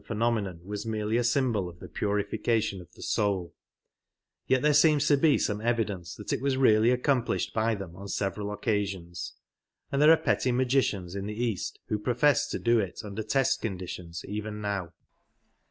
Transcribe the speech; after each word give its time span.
phenomenon 0.03 0.59
was 0.65 0.83
merely 0.83 1.15
a 1.15 1.23
symbol 1.23 1.69
of 1.69 1.77
the 1.79 1.87
purification 1.87 2.81
of 2.81 2.91
the 2.93 3.03
soul; 3.03 3.53
yet 4.47 4.63
there 4.63 4.73
seems 4.73 5.07
to 5.07 5.15
be 5.15 5.37
some 5.37 5.61
evidence 5.61 6.15
that 6.15 6.33
it 6.33 6.41
was 6.41 6.57
really 6.57 6.89
accomplished 6.89 7.53
by 7.53 7.75
them 7.75 7.91
7 7.91 7.95
on 8.01 8.07
seyera) 8.07 8.57
occasion^, 8.59 9.31
an4 9.93 9.99
there 9.99 10.09
ar/e 10.09 10.17
petty 10.25 10.51
magicians 10.51 11.13
in 11.13 11.27
the 11.27 11.39
Easi 11.39 11.73
wbp 11.87 12.03
profess 12.03 12.47
to 12.47 12.59
dp 12.59 12.81
it 12.81 13.01
under 13.03 13.21
te?t 13.21 13.45
conditions 13.61 14.25
even 14.27 14.55
r^oy. 14.55 14.89